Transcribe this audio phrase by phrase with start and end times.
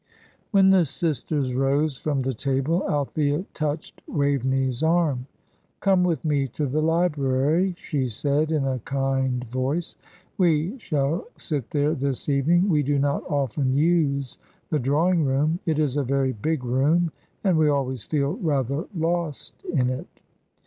[0.49, 5.27] When the sisters rose from the table Althea touched Waveney's arm.
[5.79, 9.95] "Come with me to the library," she said, in a kind voice.
[10.39, 12.67] "We shall sit there this evening.
[12.67, 14.39] We do not often use
[14.71, 17.11] the drawing room it is a very big room,
[17.43, 20.07] and we always feel rather lost in it."